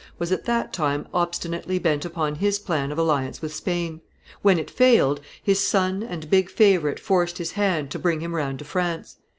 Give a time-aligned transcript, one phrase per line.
[0.17, 4.01] was at that time obstinately bent upon his plan of alliance with Spain;
[4.41, 8.57] when it failed, his son and big favorite forced his hand to bring him round
[8.57, 9.17] to France.